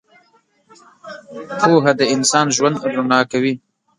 [1.59, 3.53] •پوهه د انسان ژوند رڼا کوي.